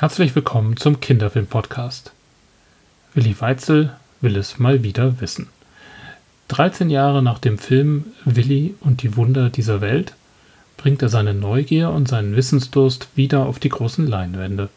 Herzlich 0.00 0.34
willkommen 0.34 0.78
zum 0.78 0.98
Kinderfilm-Podcast. 0.98 2.12
Willi 3.12 3.38
Weitzel 3.38 3.94
will 4.22 4.36
es 4.36 4.58
mal 4.58 4.82
wieder 4.82 5.20
wissen. 5.20 5.48
13 6.48 6.88
Jahre 6.88 7.22
nach 7.22 7.38
dem 7.38 7.58
Film 7.58 8.06
Willi 8.24 8.74
und 8.80 9.02
die 9.02 9.14
Wunder 9.16 9.50
dieser 9.50 9.82
Welt 9.82 10.14
bringt 10.78 11.02
er 11.02 11.10
seine 11.10 11.34
Neugier 11.34 11.90
und 11.90 12.08
seinen 12.08 12.34
Wissensdurst 12.34 13.08
wieder 13.14 13.44
auf 13.44 13.58
die 13.58 13.68
großen 13.68 14.06
Leinwände. 14.06 14.70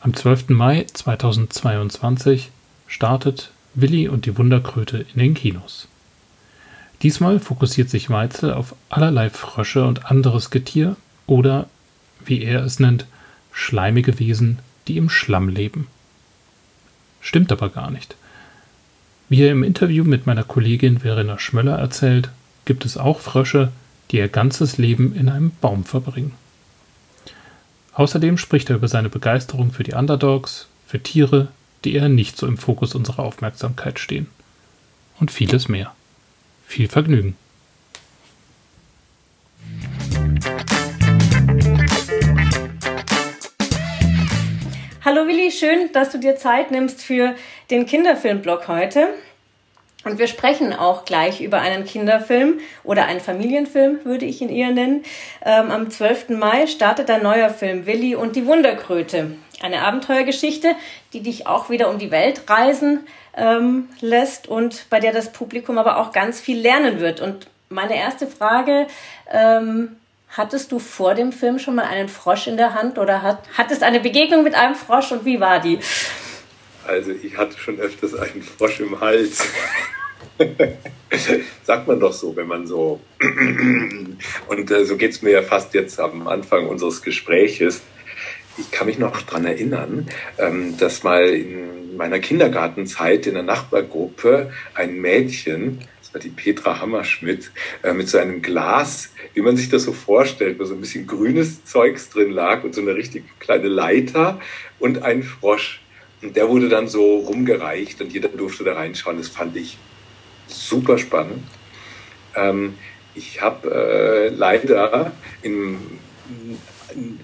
Am 0.00 0.12
12. 0.12 0.48
Mai 0.48 0.86
2022 0.92 2.50
startet 2.88 3.52
Willi 3.74 4.08
und 4.08 4.26
die 4.26 4.36
Wunderkröte 4.36 5.06
in 5.14 5.20
den 5.20 5.34
Kinos. 5.34 5.86
Diesmal 7.02 7.38
fokussiert 7.38 7.90
sich 7.90 8.10
Weitzel 8.10 8.54
auf 8.54 8.74
allerlei 8.88 9.30
Frösche 9.30 9.86
und 9.86 10.10
anderes 10.10 10.50
Getier 10.50 10.96
oder, 11.28 11.68
wie 12.24 12.42
er 12.42 12.64
es 12.64 12.80
nennt, 12.80 13.06
schleimige 13.54 14.18
Wesen, 14.18 14.58
die 14.86 14.98
im 14.98 15.08
Schlamm 15.08 15.48
leben. 15.48 15.86
Stimmt 17.20 17.52
aber 17.52 17.70
gar 17.70 17.90
nicht. 17.90 18.16
Wie 19.30 19.42
er 19.42 19.52
im 19.52 19.62
Interview 19.62 20.04
mit 20.04 20.26
meiner 20.26 20.44
Kollegin 20.44 20.98
Verena 20.98 21.38
Schmöller 21.38 21.78
erzählt, 21.78 22.28
gibt 22.66 22.84
es 22.84 22.98
auch 22.98 23.20
Frösche, 23.20 23.72
die 24.10 24.18
ihr 24.18 24.28
ganzes 24.28 24.76
Leben 24.76 25.14
in 25.14 25.28
einem 25.28 25.52
Baum 25.60 25.84
verbringen. 25.84 26.32
Außerdem 27.94 28.36
spricht 28.36 28.68
er 28.70 28.76
über 28.76 28.88
seine 28.88 29.08
Begeisterung 29.08 29.72
für 29.72 29.84
die 29.84 29.94
Underdogs, 29.94 30.68
für 30.86 31.02
Tiere, 31.02 31.48
die 31.84 31.94
eher 31.94 32.08
nicht 32.08 32.36
so 32.36 32.46
im 32.46 32.58
Fokus 32.58 32.94
unserer 32.94 33.20
Aufmerksamkeit 33.20 33.98
stehen. 33.98 34.26
Und 35.18 35.30
vieles 35.30 35.68
mehr. 35.68 35.94
Viel 36.66 36.88
Vergnügen. 36.88 37.36
Hallo 45.04 45.26
Willi, 45.26 45.50
schön, 45.50 45.92
dass 45.92 46.12
du 46.12 46.18
dir 46.18 46.36
Zeit 46.36 46.70
nimmst 46.70 47.02
für 47.02 47.34
den 47.70 47.84
Kinderfilmblog 47.84 48.68
heute. 48.68 49.08
Und 50.02 50.18
wir 50.18 50.28
sprechen 50.28 50.72
auch 50.72 51.04
gleich 51.04 51.42
über 51.42 51.60
einen 51.60 51.84
Kinderfilm 51.84 52.60
oder 52.84 53.04
einen 53.04 53.20
Familienfilm, 53.20 54.02
würde 54.06 54.24
ich 54.24 54.40
ihn 54.40 54.48
eher 54.48 54.70
nennen. 54.70 55.02
Ähm, 55.44 55.70
am 55.70 55.90
12. 55.90 56.30
Mai 56.30 56.66
startet 56.66 57.10
ein 57.10 57.22
neuer 57.22 57.50
Film, 57.50 57.84
Willi 57.84 58.14
und 58.14 58.34
die 58.34 58.46
Wunderkröte. 58.46 59.32
Eine 59.60 59.82
Abenteuergeschichte, 59.82 60.74
die 61.12 61.20
dich 61.20 61.46
auch 61.46 61.68
wieder 61.68 61.90
um 61.90 61.98
die 61.98 62.10
Welt 62.10 62.48
reisen 62.48 63.00
ähm, 63.36 63.90
lässt 64.00 64.48
und 64.48 64.86
bei 64.88 65.00
der 65.00 65.12
das 65.12 65.32
Publikum 65.32 65.76
aber 65.76 65.98
auch 65.98 66.12
ganz 66.12 66.40
viel 66.40 66.58
lernen 66.58 66.98
wird. 66.98 67.20
Und 67.20 67.48
meine 67.68 67.94
erste 67.94 68.26
Frage, 68.26 68.86
ähm, 69.30 69.96
Hattest 70.36 70.72
du 70.72 70.80
vor 70.80 71.14
dem 71.14 71.30
Film 71.30 71.60
schon 71.60 71.76
mal 71.76 71.84
einen 71.84 72.08
Frosch 72.08 72.48
in 72.48 72.56
der 72.56 72.74
Hand 72.74 72.98
oder 72.98 73.22
hat, 73.22 73.44
hattest 73.56 73.84
eine 73.84 74.00
Begegnung 74.00 74.42
mit 74.42 74.56
einem 74.56 74.74
Frosch 74.74 75.12
und 75.12 75.24
wie 75.24 75.38
war 75.38 75.60
die? 75.60 75.78
Also 76.84 77.12
ich 77.12 77.36
hatte 77.36 77.56
schon 77.56 77.78
öfters 77.78 78.16
einen 78.16 78.42
Frosch 78.42 78.80
im 78.80 79.00
Hals. 79.00 79.46
Sagt 81.62 81.86
man 81.86 82.00
doch 82.00 82.12
so, 82.12 82.34
wenn 82.34 82.48
man 82.48 82.66
so. 82.66 83.00
Und 83.20 84.70
äh, 84.70 84.84
so 84.84 84.96
geht 84.96 85.12
es 85.12 85.22
mir 85.22 85.30
ja 85.30 85.42
fast 85.42 85.72
jetzt 85.74 86.00
am 86.00 86.26
Anfang 86.26 86.66
unseres 86.66 87.02
Gespräches. 87.02 87.82
Ich 88.58 88.72
kann 88.72 88.88
mich 88.88 88.98
noch 88.98 89.22
daran 89.22 89.44
erinnern, 89.44 90.08
ähm, 90.38 90.76
dass 90.76 91.04
mal 91.04 91.28
in 91.28 91.96
meiner 91.96 92.18
Kindergartenzeit 92.18 93.28
in 93.28 93.34
der 93.34 93.44
Nachbargruppe 93.44 94.50
ein 94.74 94.96
Mädchen 95.00 95.86
die 96.18 96.30
Petra 96.30 96.80
Hammerschmidt, 96.80 97.50
äh, 97.82 97.92
mit 97.92 98.08
so 98.08 98.18
einem 98.18 98.42
Glas, 98.42 99.12
wie 99.34 99.40
man 99.40 99.56
sich 99.56 99.68
das 99.68 99.84
so 99.84 99.92
vorstellt, 99.92 100.58
wo 100.58 100.64
so 100.64 100.74
ein 100.74 100.80
bisschen 100.80 101.06
grünes 101.06 101.64
Zeugs 101.64 102.10
drin 102.10 102.30
lag 102.30 102.64
und 102.64 102.74
so 102.74 102.80
eine 102.80 102.94
richtig 102.94 103.24
kleine 103.40 103.68
Leiter 103.68 104.40
und 104.78 105.02
ein 105.02 105.22
Frosch. 105.22 105.80
Und 106.22 106.36
der 106.36 106.48
wurde 106.48 106.68
dann 106.68 106.88
so 106.88 107.18
rumgereicht 107.18 108.00
und 108.00 108.12
jeder 108.12 108.28
durfte 108.28 108.64
da 108.64 108.74
reinschauen. 108.74 109.18
Das 109.18 109.28
fand 109.28 109.56
ich 109.56 109.76
super 110.46 110.98
spannend. 110.98 111.42
Ähm, 112.34 112.74
ich 113.14 113.40
habe 113.40 113.70
äh, 113.70 114.28
leider 114.34 115.12
in, 115.42 115.78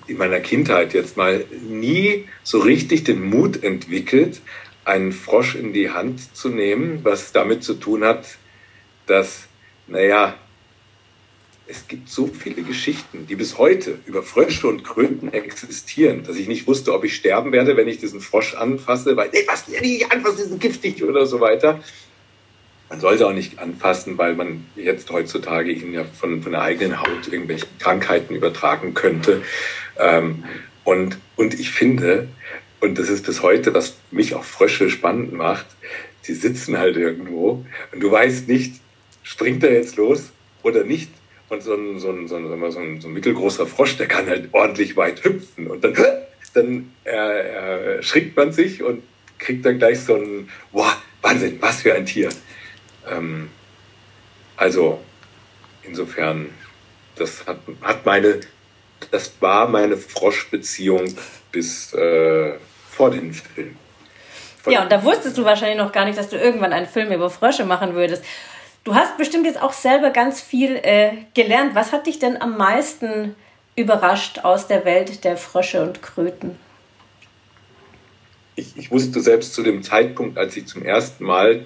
in 0.06 0.16
meiner 0.16 0.40
Kindheit 0.40 0.94
jetzt 0.94 1.16
mal 1.16 1.44
nie 1.68 2.26
so 2.42 2.58
richtig 2.58 3.04
den 3.04 3.22
Mut 3.28 3.62
entwickelt, 3.64 4.40
einen 4.84 5.12
Frosch 5.12 5.54
in 5.54 5.72
die 5.72 5.90
Hand 5.90 6.36
zu 6.36 6.48
nehmen, 6.48 7.00
was 7.02 7.32
damit 7.32 7.64
zu 7.64 7.74
tun 7.74 8.04
hat, 8.04 8.26
dass, 9.10 9.42
naja, 9.86 10.36
es 11.66 11.86
gibt 11.86 12.08
so 12.08 12.26
viele 12.26 12.62
Geschichten, 12.62 13.26
die 13.28 13.36
bis 13.36 13.58
heute 13.58 13.98
über 14.06 14.22
Frösche 14.22 14.66
und 14.66 14.82
Kröten 14.82 15.32
existieren, 15.32 16.24
dass 16.24 16.36
ich 16.36 16.48
nicht 16.48 16.66
wusste, 16.66 16.92
ob 16.92 17.04
ich 17.04 17.14
sterben 17.14 17.52
werde, 17.52 17.76
wenn 17.76 17.86
ich 17.86 17.98
diesen 17.98 18.20
Frosch 18.20 18.54
anfasse, 18.54 19.16
weil, 19.16 19.30
nee, 19.32 19.44
was, 19.46 19.68
nicht 19.68 20.10
anfassen, 20.10 20.38
die 20.38 20.48
sind 20.48 20.60
giftig 20.60 21.02
oder 21.04 21.26
so 21.26 21.40
weiter. 21.40 21.80
Man 22.88 22.98
sollte 22.98 23.26
auch 23.26 23.32
nicht 23.32 23.60
anfassen, 23.60 24.18
weil 24.18 24.34
man 24.34 24.66
jetzt 24.74 25.10
heutzutage 25.10 25.70
ihn 25.70 25.92
ja 25.92 26.04
von, 26.04 26.42
von 26.42 26.52
der 26.52 26.62
eigenen 26.62 27.00
Haut 27.00 27.28
irgendwelche 27.30 27.66
Krankheiten 27.78 28.34
übertragen 28.34 28.94
könnte. 28.94 29.42
Ähm, 29.96 30.44
und, 30.82 31.18
und 31.36 31.54
ich 31.54 31.70
finde, 31.70 32.26
und 32.80 32.98
das 32.98 33.08
ist 33.08 33.24
bis 33.24 33.42
heute, 33.42 33.74
was 33.74 33.94
mich 34.10 34.34
auch 34.34 34.42
Frösche 34.42 34.90
spannend 34.90 35.32
macht, 35.32 35.66
die 36.26 36.34
sitzen 36.34 36.78
halt 36.78 36.96
irgendwo 36.96 37.64
und 37.92 38.00
du 38.00 38.10
weißt 38.10 38.48
nicht, 38.48 38.80
springt 39.30 39.62
er 39.62 39.72
jetzt 39.72 39.96
los 39.96 40.30
oder 40.64 40.82
nicht? 40.82 41.10
Und 41.48 41.62
so 41.62 41.74
ein, 41.74 41.98
so 42.00 42.10
ein, 42.10 42.26
so 42.26 42.36
ein, 42.36 42.48
so 42.48 42.78
ein, 42.78 43.00
so 43.00 43.08
ein 43.08 43.14
mittelgroßer 43.14 43.66
Frosch, 43.66 43.96
der 43.96 44.08
kann 44.08 44.26
halt 44.26 44.48
ordentlich 44.52 44.96
weit 44.96 45.22
hüpfen. 45.24 45.68
Und 45.68 45.84
dann, 45.84 45.94
dann 46.54 46.92
äh, 47.04 47.98
äh, 47.98 48.30
man 48.34 48.52
sich 48.52 48.82
und 48.82 49.02
kriegt 49.38 49.64
dann 49.64 49.78
gleich 49.78 50.00
so 50.00 50.16
ein, 50.16 50.48
wow, 50.72 50.96
Wahnsinn, 51.22 51.58
was 51.60 51.82
für 51.82 51.94
ein 51.94 52.06
Tier. 52.06 52.28
Ähm, 53.08 53.50
also 54.56 55.00
insofern, 55.82 56.50
das 57.16 57.46
hat, 57.46 57.58
hat 57.82 58.04
meine, 58.04 58.40
das 59.10 59.32
war 59.40 59.68
meine 59.68 59.96
Froschbeziehung 59.96 61.14
bis 61.52 61.92
äh, 61.94 62.54
vor 62.90 63.10
dem 63.10 63.32
Film. 63.32 63.76
ja, 64.66 64.82
und 64.82 64.92
da 64.92 65.02
wusstest 65.02 65.38
du 65.38 65.44
wahrscheinlich 65.44 65.78
noch 65.78 65.92
gar 65.92 66.04
nicht, 66.04 66.18
dass 66.18 66.28
du 66.28 66.36
irgendwann 66.36 66.72
einen 66.72 66.86
Film 66.86 67.12
über 67.12 67.30
Frösche 67.30 67.64
machen 67.64 67.94
würdest. 67.94 68.24
Du 68.84 68.94
hast 68.94 69.18
bestimmt 69.18 69.44
jetzt 69.46 69.60
auch 69.60 69.72
selber 69.72 70.10
ganz 70.10 70.40
viel 70.40 70.76
äh, 70.82 71.12
gelernt. 71.34 71.74
Was 71.74 71.92
hat 71.92 72.06
dich 72.06 72.18
denn 72.18 72.40
am 72.40 72.56
meisten 72.56 73.34
überrascht 73.76 74.40
aus 74.40 74.68
der 74.68 74.84
Welt 74.84 75.24
der 75.24 75.36
Frösche 75.36 75.82
und 75.82 76.02
Kröten? 76.02 76.56
Ich, 78.56 78.76
ich 78.76 78.90
wusste 78.90 79.20
selbst 79.20 79.54
zu 79.54 79.62
dem 79.62 79.82
Zeitpunkt, 79.82 80.38
als 80.38 80.56
ich 80.56 80.66
zum 80.66 80.82
ersten 80.82 81.24
Mal 81.24 81.64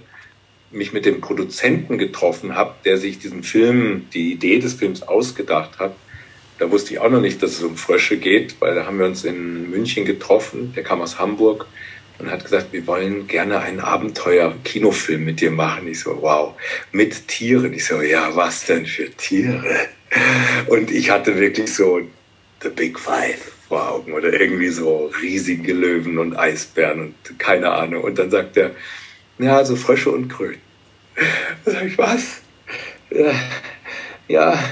mich 0.70 0.92
mit 0.92 1.06
dem 1.06 1.20
Produzenten 1.20 1.98
getroffen 1.98 2.56
habe, 2.56 2.74
der 2.84 2.98
sich 2.98 3.20
diesen 3.20 3.44
Film, 3.44 4.08
die 4.12 4.32
Idee 4.32 4.58
des 4.58 4.74
Films 4.74 5.02
ausgedacht 5.02 5.78
hat, 5.78 5.94
da 6.58 6.70
wusste 6.70 6.94
ich 6.94 7.00
auch 7.00 7.10
noch 7.10 7.20
nicht, 7.20 7.42
dass 7.42 7.52
es 7.52 7.62
um 7.62 7.76
Frösche 7.76 8.16
geht, 8.16 8.60
weil 8.60 8.74
da 8.74 8.86
haben 8.86 8.98
wir 8.98 9.06
uns 9.06 9.24
in 9.24 9.70
München 9.70 10.04
getroffen. 10.04 10.72
Der 10.74 10.84
kam 10.84 11.00
aus 11.00 11.18
Hamburg 11.18 11.66
und 12.18 12.30
hat 12.30 12.44
gesagt, 12.44 12.72
wir 12.72 12.86
wollen 12.86 13.26
gerne 13.26 13.60
einen 13.60 13.80
Abenteuer-Kinofilm 13.80 15.24
mit 15.24 15.40
dir 15.40 15.50
machen. 15.50 15.88
Ich 15.88 16.00
so, 16.00 16.18
wow, 16.20 16.54
mit 16.92 17.28
Tieren. 17.28 17.72
Ich 17.72 17.86
so, 17.86 18.00
ja, 18.02 18.34
was 18.36 18.66
denn 18.66 18.86
für 18.86 19.10
Tiere? 19.10 19.88
Und 20.68 20.90
ich 20.90 21.10
hatte 21.10 21.36
wirklich 21.38 21.74
so 21.74 22.00
The 22.62 22.68
Big 22.68 22.98
Five 22.98 23.52
vor 23.68 23.90
Augen 23.90 24.12
oder 24.12 24.32
irgendwie 24.32 24.68
so 24.68 25.10
riesige 25.20 25.72
Löwen 25.72 26.18
und 26.18 26.36
Eisbären 26.36 27.00
und 27.00 27.38
keine 27.38 27.70
Ahnung. 27.72 28.04
Und 28.04 28.18
dann 28.18 28.30
sagt 28.30 28.56
er, 28.56 28.70
ja, 29.38 29.64
so 29.64 29.74
Frösche 29.74 30.10
und 30.10 30.28
Kröten. 30.28 30.60
Da 31.64 31.72
sag 31.72 31.84
ich, 31.84 31.98
was? 31.98 32.42
Ja, 33.10 33.32
ja. 34.28 34.64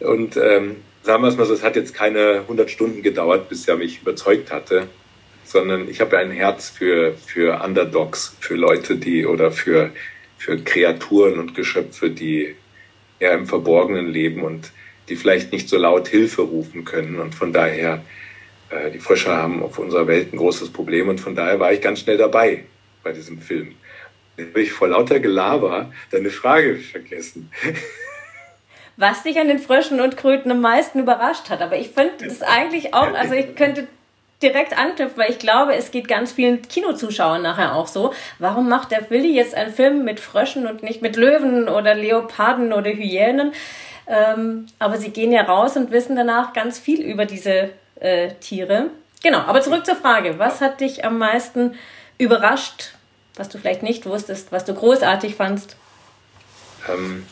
Und 0.00 0.36
ähm, 0.36 0.76
sagen 1.02 1.22
wir 1.22 1.28
es 1.28 1.36
mal 1.36 1.46
so, 1.46 1.54
es 1.54 1.64
hat 1.64 1.74
jetzt 1.74 1.94
keine 1.94 2.40
100 2.42 2.70
Stunden 2.70 3.02
gedauert, 3.02 3.48
bis 3.48 3.66
er 3.66 3.76
mich 3.76 4.02
überzeugt 4.02 4.52
hatte 4.52 4.88
sondern 5.54 5.88
ich 5.88 6.00
habe 6.00 6.18
ein 6.18 6.32
Herz 6.32 6.68
für, 6.68 7.14
für 7.14 7.62
Underdogs, 7.62 8.36
für 8.40 8.56
Leute, 8.56 8.96
die 8.96 9.24
oder 9.24 9.52
für, 9.52 9.92
für 10.36 10.58
Kreaturen 10.58 11.38
und 11.38 11.54
Geschöpfe, 11.54 12.10
die 12.10 12.56
eher 13.20 13.34
im 13.34 13.46
Verborgenen 13.46 14.08
leben 14.08 14.42
und 14.42 14.72
die 15.08 15.14
vielleicht 15.14 15.52
nicht 15.52 15.68
so 15.68 15.78
laut 15.78 16.08
Hilfe 16.08 16.42
rufen 16.42 16.84
können. 16.84 17.20
Und 17.20 17.36
von 17.36 17.52
daher, 17.52 18.02
äh, 18.70 18.90
die 18.90 18.98
Frösche 18.98 19.30
haben 19.30 19.62
auf 19.62 19.78
unserer 19.78 20.08
Welt 20.08 20.32
ein 20.32 20.38
großes 20.38 20.70
Problem 20.70 21.08
und 21.08 21.20
von 21.20 21.36
daher 21.36 21.60
war 21.60 21.72
ich 21.72 21.80
ganz 21.80 22.00
schnell 22.00 22.16
dabei 22.16 22.64
bei 23.04 23.12
diesem 23.12 23.38
Film. 23.38 23.76
Dann 24.36 24.48
habe 24.48 24.60
ich 24.60 24.72
vor 24.72 24.88
lauter 24.88 25.20
Gelaber 25.20 25.92
deine 26.10 26.30
Frage 26.30 26.74
vergessen. 26.78 27.52
Was 28.96 29.22
dich 29.22 29.38
an 29.38 29.46
den 29.46 29.60
Fröschen 29.60 30.00
und 30.00 30.16
Kröten 30.16 30.50
am 30.50 30.60
meisten 30.60 30.98
überrascht 30.98 31.48
hat. 31.48 31.62
Aber 31.62 31.76
ich 31.76 31.90
finde 31.90 32.26
das 32.26 32.42
eigentlich 32.42 32.92
auch, 32.92 33.14
also 33.14 33.34
ich 33.34 33.54
könnte 33.54 33.86
direkt 34.42 34.76
anknüpfen, 34.76 35.16
weil 35.16 35.30
ich 35.30 35.38
glaube, 35.38 35.74
es 35.74 35.90
geht 35.90 36.08
ganz 36.08 36.32
vielen 36.32 36.62
Kinozuschauern 36.62 37.42
nachher 37.42 37.74
auch 37.74 37.86
so. 37.86 38.12
Warum 38.38 38.68
macht 38.68 38.90
der 38.90 39.08
Willi 39.10 39.34
jetzt 39.34 39.54
einen 39.54 39.72
Film 39.72 40.04
mit 40.04 40.20
Fröschen 40.20 40.66
und 40.66 40.82
nicht 40.82 41.02
mit 41.02 41.16
Löwen 41.16 41.68
oder 41.68 41.94
Leoparden 41.94 42.72
oder 42.72 42.90
Hyänen? 42.90 43.52
Ähm, 44.06 44.66
aber 44.78 44.98
sie 44.98 45.10
gehen 45.10 45.32
ja 45.32 45.42
raus 45.42 45.76
und 45.76 45.90
wissen 45.90 46.16
danach 46.16 46.52
ganz 46.52 46.78
viel 46.78 47.00
über 47.00 47.24
diese 47.24 47.70
äh, 48.00 48.32
Tiere. 48.40 48.90
Genau, 49.22 49.38
aber 49.38 49.62
zurück 49.62 49.86
zur 49.86 49.96
Frage. 49.96 50.38
Was 50.38 50.60
hat 50.60 50.80
dich 50.80 51.04
am 51.04 51.16
meisten 51.16 51.74
überrascht, 52.18 52.92
was 53.36 53.48
du 53.48 53.58
vielleicht 53.58 53.82
nicht 53.82 54.04
wusstest, 54.04 54.52
was 54.52 54.66
du 54.66 54.74
großartig 54.74 55.36
fandst? 55.36 55.76
Ähm, 56.88 57.24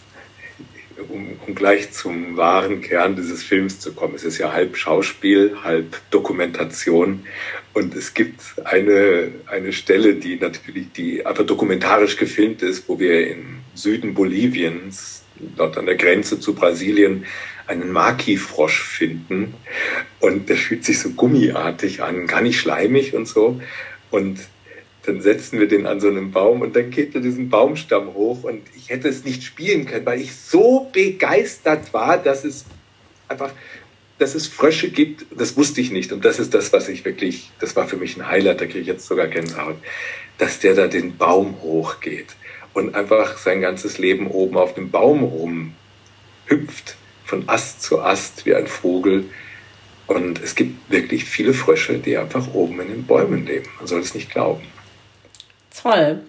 um, 1.09 1.39
um, 1.47 1.55
gleich 1.55 1.93
zum 1.93 2.37
wahren 2.37 2.81
Kern 2.81 3.17
dieses 3.17 3.43
Films 3.43 3.81
zu 3.81 3.93
kommen. 3.93 4.15
Es 4.15 4.25
ist 4.25 4.39
ja 4.39 4.53
halb 4.53 4.77
Schauspiel, 4.77 5.57
halb 5.63 6.01
Dokumentation. 6.11 7.25
Und 7.73 7.95
es 7.95 8.15
gibt 8.15 8.41
eine, 8.65 9.33
eine 9.47 9.73
Stelle, 9.73 10.15
die 10.15 10.37
natürlich, 10.37 10.93
die 10.93 11.25
einfach 11.25 11.47
dokumentarisch 11.47 12.17
gefilmt 12.17 12.63
ist, 12.63 12.89
wo 12.89 12.99
wir 12.99 13.29
im 13.29 13.61
Süden 13.75 14.15
Boliviens, 14.15 15.23
dort 15.57 15.79
an 15.79 15.87
der 15.87 15.97
Grenze 15.97 16.39
zu 16.39 16.55
Brasilien, 16.55 17.25
einen 17.67 17.91
Maki-Frosch 17.93 18.83
finden. 18.83 19.55
Und 20.21 20.49
der 20.49 20.57
fühlt 20.57 20.85
sich 20.85 20.99
so 20.99 21.11
gummiartig 21.11 22.03
an, 22.03 22.27
gar 22.27 22.43
nicht 22.43 22.61
schleimig 22.61 23.15
und 23.15 23.27
so. 23.27 23.61
Und 24.11 24.41
dann 25.05 25.21
setzen 25.21 25.59
wir 25.59 25.69
den 25.69 25.87
an 25.87 26.01
so 26.01 26.09
einem 26.09 26.31
Baum 26.31 26.61
und 26.61 26.77
dann 26.77 26.91
geht 26.91 27.15
er 27.15 27.21
diesen 27.21 27.49
Baumstamm 27.49 28.15
hoch 28.15 28.45
und 28.45 28.63
ich 28.77 28.91
hätte 28.91 29.09
es 29.09 29.25
nicht 29.25 29.43
spielen 29.43 29.87
können, 29.87 30.07
weil 30.07 30.21
ich 30.21 30.35
so 30.35 30.89
begeistert 30.93 31.93
war, 31.93 32.19
dass 32.19 32.45
es 32.45 32.65
einfach, 33.29 33.53
dass 34.19 34.35
es 34.35 34.47
Frösche 34.47 34.91
gibt, 34.91 35.27
das 35.37 35.57
wusste 35.57 35.81
ich 35.81 35.91
nicht 35.91 36.13
und 36.13 36.25
das 36.25 36.39
ist 36.39 36.55
das, 36.55 36.73
was 36.73 36.89
ich 36.89 37.05
wirklich, 37.05 37.51
das 37.59 37.75
war 37.75 37.89
für 37.89 37.97
mich 37.97 38.17
ein 38.17 38.29
Highlight, 38.29 38.61
da 38.61 38.67
kriege 38.67 38.81
ich 38.81 38.87
jetzt 38.87 39.07
sogar 39.07 39.27
Gänsehaut, 39.27 39.77
dass 40.39 40.61
der 40.61 40.75
da 40.75 40.87
den 40.87 41.17
Baum 41.17 41.61
hochgeht 41.63 42.37
und 42.75 42.95
einfach 42.95 43.39
sein 43.39 43.61
ganzes 43.61 43.99
Leben 43.99 44.29
oben 44.29 44.57
auf 44.57 44.75
dem 44.75 44.91
Baum 44.91 45.25
rum 45.25 45.75
hüpft, 46.47 46.97
von 47.25 47.49
Ast 47.49 47.83
zu 47.83 48.01
Ast 48.01 48.47
wie 48.47 48.55
ein 48.55 48.67
Vogel. 48.67 49.25
Und 50.07 50.43
es 50.43 50.55
gibt 50.55 50.91
wirklich 50.91 51.25
viele 51.25 51.55
Frösche, 51.55 51.99
die 51.99 52.17
einfach 52.17 52.53
oben 52.53 52.81
in 52.81 52.89
den 52.89 53.05
Bäumen 53.05 53.47
leben. 53.47 53.69
Man 53.79 53.87
soll 53.87 54.01
es 54.01 54.15
nicht 54.15 54.31
glauben. 54.31 54.63
Toll. 55.81 56.21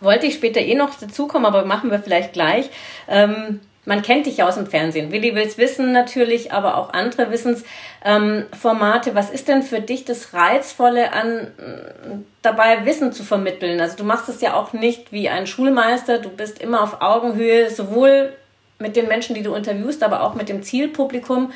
Wollte 0.00 0.26
ich 0.26 0.34
später 0.34 0.60
eh 0.60 0.74
noch 0.74 0.98
dazukommen, 0.98 1.46
aber 1.46 1.64
machen 1.64 1.90
wir 1.90 2.00
vielleicht 2.00 2.32
gleich. 2.32 2.70
Ähm, 3.08 3.60
man 3.84 4.02
kennt 4.02 4.26
dich 4.26 4.36
ja 4.36 4.46
aus 4.46 4.54
dem 4.54 4.66
Fernsehen. 4.66 5.10
Willi 5.10 5.34
will 5.34 5.42
es 5.42 5.58
wissen 5.58 5.92
natürlich, 5.92 6.52
aber 6.52 6.76
auch 6.76 6.92
andere 6.92 7.30
Wissensformate. 7.30 9.10
Ähm, 9.10 9.16
Was 9.16 9.30
ist 9.30 9.48
denn 9.48 9.62
für 9.62 9.80
dich 9.80 10.04
das 10.04 10.34
Reizvolle 10.34 11.12
an 11.12 11.28
äh, 11.28 12.18
dabei 12.42 12.84
Wissen 12.84 13.12
zu 13.12 13.24
vermitteln? 13.24 13.80
Also 13.80 13.96
du 13.96 14.04
machst 14.04 14.28
es 14.28 14.40
ja 14.40 14.54
auch 14.54 14.72
nicht 14.72 15.10
wie 15.10 15.28
ein 15.28 15.48
Schulmeister. 15.48 16.18
Du 16.18 16.28
bist 16.28 16.60
immer 16.60 16.82
auf 16.82 17.00
Augenhöhe, 17.00 17.70
sowohl 17.70 18.32
mit 18.78 18.94
den 18.94 19.08
Menschen, 19.08 19.34
die 19.34 19.42
du 19.42 19.54
interviewst, 19.54 20.02
aber 20.02 20.22
auch 20.22 20.34
mit 20.34 20.48
dem 20.48 20.62
Zielpublikum. 20.62 21.52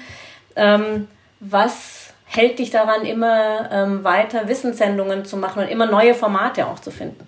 Ähm, 0.56 1.06
was 1.38 2.05
hält 2.26 2.58
dich 2.58 2.70
daran, 2.70 3.06
immer 3.06 3.70
ähm, 3.72 4.04
weiter 4.04 4.48
Wissenssendungen 4.48 5.24
zu 5.24 5.36
machen 5.36 5.62
und 5.62 5.68
immer 5.68 5.86
neue 5.86 6.14
Formate 6.14 6.66
auch 6.66 6.78
zu 6.78 6.90
finden? 6.90 7.26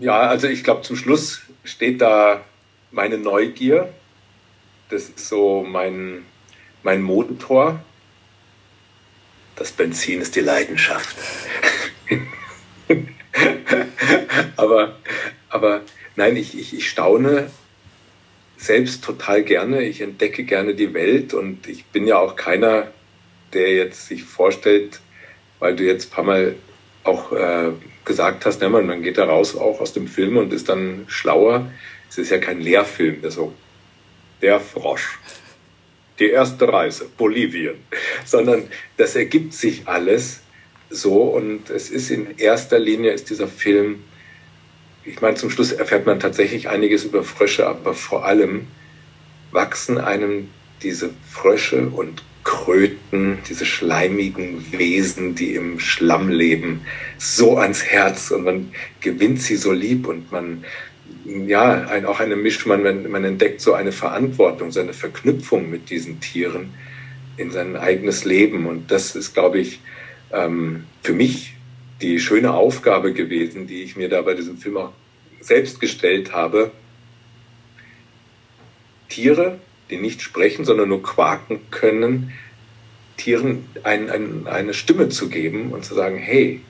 Ja, 0.00 0.20
also 0.22 0.48
ich 0.48 0.64
glaube, 0.64 0.82
zum 0.82 0.96
Schluss 0.96 1.42
steht 1.62 2.00
da 2.00 2.40
meine 2.90 3.18
Neugier. 3.18 3.92
Das 4.88 5.04
ist 5.04 5.28
so 5.28 5.64
mein, 5.68 6.24
mein 6.82 7.02
Motor. 7.02 7.80
Das 9.54 9.70
Benzin 9.72 10.20
ist 10.20 10.34
die 10.34 10.40
Leidenschaft. 10.40 11.16
aber, 14.56 14.96
aber 15.48 15.82
nein, 16.16 16.36
ich, 16.36 16.58
ich, 16.58 16.74
ich 16.74 16.88
staune 16.88 17.50
selbst 18.58 19.04
total 19.04 19.42
gerne. 19.44 19.82
Ich 19.82 20.00
entdecke 20.00 20.44
gerne 20.44 20.74
die 20.74 20.92
Welt 20.92 21.32
und 21.32 21.66
ich 21.68 21.86
bin 21.86 22.06
ja 22.06 22.18
auch 22.18 22.36
keiner, 22.36 22.88
der 23.54 23.72
jetzt 23.72 24.08
sich 24.08 24.24
vorstellt, 24.24 25.00
weil 25.60 25.76
du 25.76 25.84
jetzt 25.84 26.08
ein 26.08 26.10
paar 26.10 26.24
Mal 26.24 26.54
auch 27.04 27.32
äh, 27.32 27.70
gesagt 28.04 28.44
hast, 28.44 28.60
ne, 28.60 28.68
man, 28.68 29.02
geht 29.02 29.16
da 29.16 29.24
raus 29.24 29.56
auch 29.56 29.80
aus 29.80 29.92
dem 29.92 30.08
Film 30.08 30.36
und 30.36 30.52
ist 30.52 30.68
dann 30.68 31.04
schlauer. 31.06 31.70
Es 32.10 32.18
ist 32.18 32.30
ja 32.30 32.38
kein 32.38 32.60
Lehrfilm, 32.60 33.22
der 33.22 33.30
so, 33.30 33.54
der 34.42 34.60
Frosch, 34.60 35.18
die 36.18 36.28
erste 36.28 36.70
Reise, 36.70 37.08
Bolivien, 37.16 37.76
sondern 38.24 38.64
das 38.96 39.14
ergibt 39.14 39.54
sich 39.54 39.86
alles 39.86 40.40
so 40.90 41.22
und 41.22 41.70
es 41.70 41.90
ist 41.90 42.10
in 42.10 42.38
erster 42.38 42.78
Linie 42.78 43.12
ist 43.12 43.30
dieser 43.30 43.46
Film 43.46 44.04
ich 45.08 45.20
meine, 45.20 45.36
zum 45.36 45.50
Schluss 45.50 45.72
erfährt 45.72 46.06
man 46.06 46.20
tatsächlich 46.20 46.68
einiges 46.68 47.04
über 47.04 47.24
Frösche, 47.24 47.66
aber 47.66 47.94
vor 47.94 48.24
allem 48.24 48.66
wachsen 49.50 49.98
einem 49.98 50.48
diese 50.82 51.10
Frösche 51.30 51.88
und 51.88 52.22
Kröten, 52.44 53.38
diese 53.48 53.66
schleimigen 53.66 54.64
Wesen, 54.72 55.34
die 55.34 55.54
im 55.54 55.80
Schlamm 55.80 56.30
leben, 56.30 56.82
so 57.18 57.58
ans 57.58 57.84
Herz 57.84 58.30
und 58.30 58.44
man 58.44 58.72
gewinnt 59.00 59.42
sie 59.42 59.56
so 59.56 59.72
lieb 59.72 60.06
und 60.06 60.32
man, 60.32 60.64
ja, 61.24 61.86
ein, 61.88 62.06
auch 62.06 62.20
eine 62.20 62.36
Mischung, 62.36 62.82
man, 62.82 63.10
man 63.10 63.24
entdeckt 63.24 63.60
so 63.60 63.74
eine 63.74 63.92
Verantwortung, 63.92 64.70
so 64.70 64.80
eine 64.80 64.94
Verknüpfung 64.94 65.68
mit 65.68 65.90
diesen 65.90 66.20
Tieren 66.20 66.72
in 67.36 67.50
sein 67.50 67.76
eigenes 67.76 68.24
Leben. 68.24 68.66
Und 68.66 68.90
das 68.90 69.14
ist, 69.14 69.34
glaube 69.34 69.58
ich, 69.58 69.80
ähm, 70.32 70.84
für 71.02 71.12
mich 71.12 71.57
die 72.00 72.20
schöne 72.20 72.54
Aufgabe 72.54 73.12
gewesen, 73.12 73.66
die 73.66 73.82
ich 73.82 73.96
mir 73.96 74.08
da 74.08 74.22
bei 74.22 74.34
diesem 74.34 74.58
Film 74.58 74.76
auch 74.76 74.92
selbst 75.40 75.80
gestellt 75.80 76.32
habe. 76.32 76.70
Tiere, 79.08 79.58
die 79.90 79.96
nicht 79.96 80.22
sprechen, 80.22 80.64
sondern 80.64 80.88
nur 80.88 81.02
quaken 81.02 81.60
können, 81.70 82.32
Tieren 83.16 83.64
ein, 83.82 84.10
ein, 84.10 84.46
eine 84.46 84.74
Stimme 84.74 85.08
zu 85.08 85.28
geben 85.28 85.72
und 85.72 85.84
zu 85.84 85.94
sagen, 85.94 86.18
hey, 86.18 86.60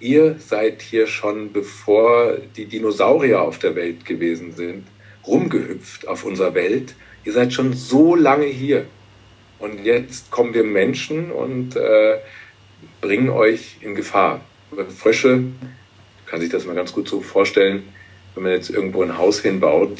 ihr 0.00 0.36
seid 0.38 0.80
hier 0.82 1.06
schon, 1.06 1.52
bevor 1.52 2.38
die 2.56 2.64
Dinosaurier 2.64 3.42
auf 3.42 3.58
der 3.58 3.74
Welt 3.74 4.04
gewesen 4.04 4.52
sind, 4.52 4.86
rumgehüpft 5.26 6.08
auf 6.08 6.24
unserer 6.24 6.54
Welt. 6.54 6.94
Ihr 7.24 7.32
seid 7.32 7.52
schon 7.52 7.74
so 7.74 8.14
lange 8.14 8.46
hier. 8.46 8.86
Und 9.58 9.84
jetzt 9.84 10.30
kommen 10.30 10.54
wir 10.54 10.64
Menschen 10.64 11.30
und 11.30 11.76
äh, 11.76 12.18
bringen 13.00 13.30
euch 13.30 13.76
in 13.80 13.94
Gefahr. 13.94 14.40
Frösche, 14.98 15.44
kann 16.26 16.40
sich 16.40 16.50
das 16.50 16.66
mal 16.66 16.74
ganz 16.74 16.92
gut 16.92 17.08
so 17.08 17.20
vorstellen, 17.20 17.84
wenn 18.34 18.42
man 18.42 18.52
jetzt 18.52 18.70
irgendwo 18.70 19.02
ein 19.02 19.16
Haus 19.16 19.40
hinbaut 19.40 19.98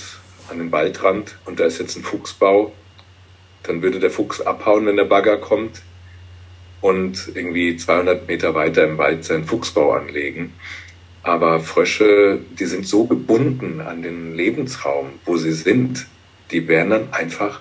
an 0.50 0.58
den 0.58 0.72
Waldrand 0.72 1.36
und 1.44 1.60
da 1.60 1.64
ist 1.64 1.78
jetzt 1.78 1.96
ein 1.96 2.02
Fuchsbau, 2.02 2.72
dann 3.62 3.82
würde 3.82 4.00
der 4.00 4.10
Fuchs 4.10 4.40
abhauen, 4.40 4.86
wenn 4.86 4.96
der 4.96 5.04
Bagger 5.04 5.38
kommt 5.38 5.82
und 6.80 7.30
irgendwie 7.34 7.76
200 7.76 8.28
Meter 8.28 8.54
weiter 8.54 8.84
im 8.84 8.98
Wald 8.98 9.24
seinen 9.24 9.44
Fuchsbau 9.44 9.92
anlegen. 9.92 10.52
Aber 11.22 11.58
Frösche, 11.60 12.40
die 12.58 12.66
sind 12.66 12.86
so 12.86 13.04
gebunden 13.04 13.80
an 13.80 14.02
den 14.02 14.36
Lebensraum, 14.36 15.10
wo 15.24 15.36
sie 15.36 15.52
sind, 15.52 16.06
die 16.52 16.68
wären 16.68 16.90
dann 16.90 17.12
einfach 17.12 17.60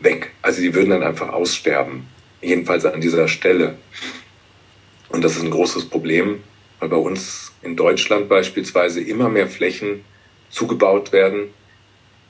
weg. 0.00 0.32
Also 0.42 0.60
die 0.60 0.74
würden 0.74 0.90
dann 0.90 1.04
einfach 1.04 1.28
aussterben. 1.28 2.06
Jedenfalls 2.40 2.84
an 2.84 3.00
dieser 3.00 3.28
Stelle. 3.28 3.76
Und 5.14 5.22
das 5.22 5.36
ist 5.36 5.44
ein 5.44 5.50
großes 5.52 5.84
Problem, 5.90 6.40
weil 6.80 6.88
bei 6.88 6.96
uns 6.96 7.52
in 7.62 7.76
Deutschland 7.76 8.28
beispielsweise 8.28 9.00
immer 9.00 9.28
mehr 9.28 9.46
Flächen 9.46 10.04
zugebaut 10.50 11.12
werden 11.12 11.50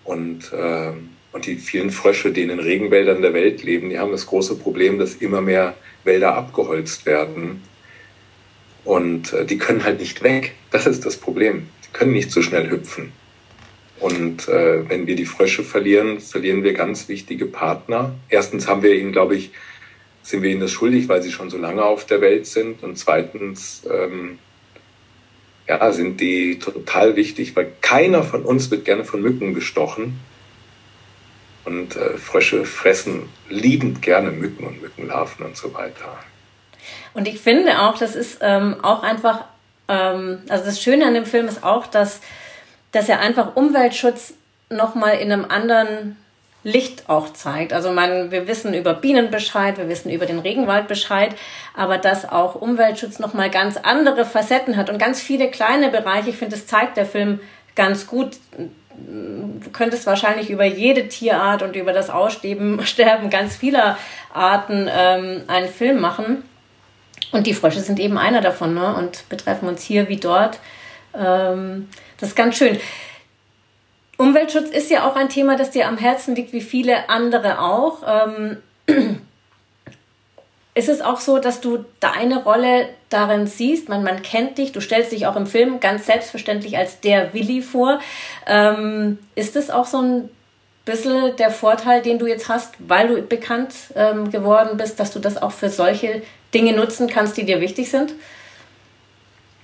und, 0.04 0.52
äh, 0.52 0.92
und 1.32 1.46
die 1.46 1.56
vielen 1.56 1.90
Frösche, 1.90 2.30
die 2.30 2.42
in 2.42 2.50
den 2.50 2.58
Regenwäldern 2.58 3.22
der 3.22 3.32
Welt 3.32 3.62
leben, 3.62 3.88
die 3.88 3.98
haben 3.98 4.12
das 4.12 4.26
große 4.26 4.56
Problem, 4.56 4.98
dass 4.98 5.14
immer 5.14 5.40
mehr 5.40 5.76
Wälder 6.04 6.34
abgeholzt 6.34 7.06
werden 7.06 7.62
und 8.84 9.32
äh, 9.32 9.46
die 9.46 9.56
können 9.56 9.82
halt 9.82 9.98
nicht 9.98 10.22
weg. 10.22 10.54
Das 10.70 10.86
ist 10.86 11.06
das 11.06 11.16
Problem. 11.16 11.68
Die 11.86 11.92
können 11.94 12.12
nicht 12.12 12.30
so 12.30 12.42
schnell 12.42 12.68
hüpfen. 12.68 13.12
Und 13.98 14.46
äh, 14.48 14.86
wenn 14.90 15.06
wir 15.06 15.16
die 15.16 15.24
Frösche 15.24 15.64
verlieren, 15.64 16.20
verlieren 16.20 16.62
wir 16.62 16.74
ganz 16.74 17.08
wichtige 17.08 17.46
Partner. 17.46 18.14
Erstens 18.28 18.68
haben 18.68 18.82
wir 18.82 18.94
ihnen, 18.94 19.12
glaube 19.12 19.36
ich, 19.36 19.52
sind 20.24 20.42
wir 20.42 20.50
ihnen 20.50 20.60
das 20.60 20.72
schuldig, 20.72 21.08
weil 21.08 21.22
sie 21.22 21.30
schon 21.30 21.50
so 21.50 21.58
lange 21.58 21.84
auf 21.84 22.06
der 22.06 22.20
Welt 22.22 22.46
sind. 22.46 22.82
Und 22.82 22.98
zweitens 22.98 23.82
ähm, 23.88 24.38
ja, 25.68 25.92
sind 25.92 26.20
die 26.20 26.58
total 26.58 27.14
wichtig, 27.14 27.54
weil 27.54 27.70
keiner 27.82 28.22
von 28.22 28.42
uns 28.42 28.70
wird 28.70 28.86
gerne 28.86 29.04
von 29.04 29.20
Mücken 29.20 29.54
gestochen. 29.54 30.18
Und 31.66 31.96
äh, 31.96 32.16
Frösche 32.16 32.64
fressen 32.64 33.28
liebend 33.50 34.00
gerne 34.00 34.30
Mücken 34.30 34.66
und 34.66 34.80
Mückenlarven 34.80 35.44
und 35.44 35.56
so 35.56 35.74
weiter. 35.74 36.18
Und 37.12 37.28
ich 37.28 37.38
finde 37.40 37.82
auch, 37.82 37.98
das 37.98 38.16
ist 38.16 38.38
ähm, 38.40 38.76
auch 38.82 39.02
einfach, 39.02 39.44
ähm, 39.88 40.40
also 40.48 40.64
das 40.64 40.82
Schöne 40.82 41.06
an 41.06 41.14
dem 41.14 41.26
Film 41.26 41.48
ist 41.48 41.62
auch, 41.62 41.86
dass, 41.86 42.20
dass 42.92 43.10
er 43.10 43.20
einfach 43.20 43.56
Umweltschutz 43.56 44.34
nochmal 44.70 45.18
in 45.18 45.30
einem 45.30 45.44
anderen 45.44 46.16
Licht 46.64 47.08
auch 47.08 47.32
zeigt. 47.32 47.72
Also 47.72 47.92
man, 47.92 48.30
wir 48.30 48.48
wissen 48.48 48.74
über 48.74 48.94
Bienen 48.94 49.30
Bescheid, 49.30 49.76
wir 49.76 49.88
wissen 49.88 50.10
über 50.10 50.26
den 50.26 50.38
Regenwald 50.38 50.88
Bescheid, 50.88 51.34
aber 51.76 51.98
dass 51.98 52.28
auch 52.28 52.54
Umweltschutz 52.54 53.18
nochmal 53.18 53.50
ganz 53.50 53.76
andere 53.76 54.24
Facetten 54.24 54.76
hat 54.76 54.88
und 54.90 54.98
ganz 54.98 55.20
viele 55.20 55.50
kleine 55.50 55.90
Bereiche. 55.90 56.30
Ich 56.30 56.36
finde, 56.36 56.56
das 56.56 56.66
zeigt 56.66 56.96
der 56.96 57.06
Film 57.06 57.38
ganz 57.76 58.06
gut. 58.06 58.38
könntest 59.72 60.06
wahrscheinlich 60.06 60.48
über 60.48 60.64
jede 60.64 61.08
Tierart 61.08 61.62
und 61.62 61.76
über 61.76 61.92
das 61.92 62.08
Aussterben 62.08 62.84
Sterben 62.86 63.28
ganz 63.28 63.54
vieler 63.54 63.98
Arten 64.32 64.88
ähm, 64.90 65.42
einen 65.46 65.68
Film 65.68 66.00
machen. 66.00 66.44
Und 67.30 67.46
die 67.46 67.54
Frösche 67.54 67.80
sind 67.80 68.00
eben 68.00 68.16
einer 68.16 68.40
davon 68.40 68.74
ne? 68.74 68.94
und 68.94 69.28
betreffen 69.28 69.68
uns 69.68 69.82
hier 69.82 70.08
wie 70.08 70.16
dort. 70.16 70.60
Ähm, 71.14 71.88
das 72.18 72.30
ist 72.30 72.36
ganz 72.36 72.56
schön. 72.56 72.78
Umweltschutz 74.16 74.70
ist 74.70 74.90
ja 74.90 75.08
auch 75.08 75.16
ein 75.16 75.28
Thema, 75.28 75.56
das 75.56 75.70
dir 75.70 75.88
am 75.88 75.98
Herzen 75.98 76.34
liegt, 76.34 76.52
wie 76.52 76.60
viele 76.60 77.08
andere 77.08 77.60
auch. 77.60 78.02
Ähm, 78.06 78.58
ist 80.74 80.88
es 80.88 81.00
auch 81.00 81.20
so, 81.20 81.38
dass 81.38 81.60
du 81.60 81.84
deine 82.00 82.42
Rolle 82.42 82.88
darin 83.08 83.46
siehst? 83.46 83.88
Man, 83.88 84.02
man 84.02 84.22
kennt 84.22 84.58
dich, 84.58 84.72
du 84.72 84.80
stellst 84.80 85.12
dich 85.12 85.26
auch 85.26 85.36
im 85.36 85.46
Film 85.46 85.80
ganz 85.80 86.06
selbstverständlich 86.06 86.76
als 86.76 87.00
der 87.00 87.34
Willi 87.34 87.62
vor. 87.62 88.00
Ähm, 88.46 89.18
ist 89.34 89.56
es 89.56 89.70
auch 89.70 89.86
so 89.86 90.00
ein 90.00 90.28
bisschen 90.84 91.36
der 91.36 91.50
Vorteil, 91.50 92.02
den 92.02 92.18
du 92.18 92.26
jetzt 92.26 92.48
hast, 92.48 92.74
weil 92.78 93.08
du 93.08 93.22
bekannt 93.22 93.74
ähm, 93.96 94.30
geworden 94.30 94.76
bist, 94.76 95.00
dass 95.00 95.12
du 95.12 95.18
das 95.18 95.40
auch 95.40 95.52
für 95.52 95.70
solche 95.70 96.22
Dinge 96.52 96.72
nutzen 96.74 97.08
kannst, 97.08 97.36
die 97.36 97.44
dir 97.44 97.60
wichtig 97.60 97.90
sind? 97.90 98.12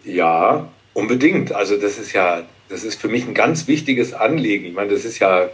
Ja, 0.04 0.68
unbedingt. 0.94 1.52
Also 1.52 1.76
das 1.76 1.98
ist 1.98 2.12
ja, 2.12 2.42
das 2.70 2.84
ist 2.84 3.00
für 3.00 3.08
mich 3.08 3.26
ein 3.26 3.34
ganz 3.34 3.66
wichtiges 3.66 4.14
Anliegen. 4.14 4.66
Ich 4.66 4.74
meine, 4.74 4.92
das 4.92 5.04
ist 5.04 5.18
ja 5.18 5.50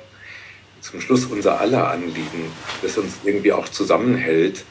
zum 0.81 1.01
Schluss 1.01 1.25
unser 1.25 1.61
aller 1.61 1.91
Anliegen, 1.91 2.53
das 2.83 2.97
uns 2.97 3.15
irgendwie 3.25 3.53
auch 3.53 3.69
zusammenhält 3.69 4.65